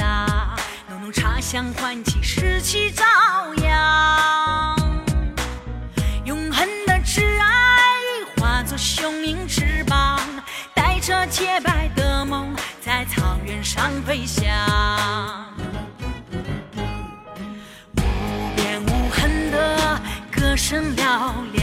[0.00, 0.56] 大
[0.88, 3.04] 浓浓茶香唤起士气朝
[3.56, 4.74] 阳。
[6.24, 7.78] 永恒的挚爱
[8.38, 10.18] 化作雄鹰翅膀
[10.74, 14.48] 带着洁白的梦在草原上飞翔。
[17.96, 18.00] 无
[18.56, 20.00] 边无痕的
[20.32, 21.59] 歌声嘹亮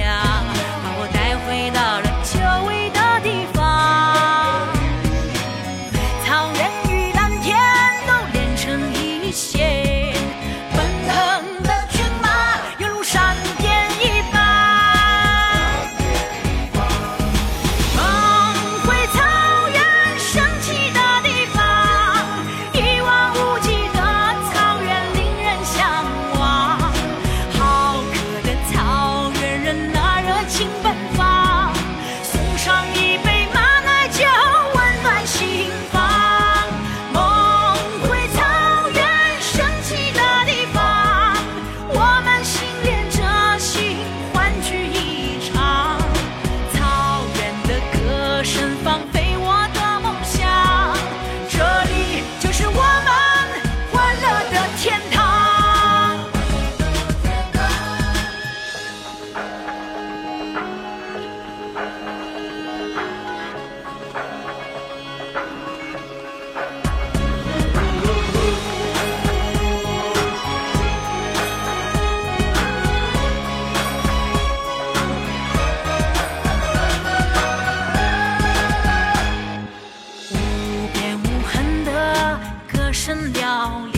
[83.08, 83.97] 真了